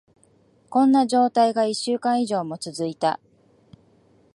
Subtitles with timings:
[0.71, 3.19] こんな状態が一週間以上も続いた。